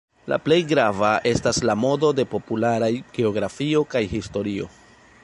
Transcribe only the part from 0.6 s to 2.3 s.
grava estas la modo de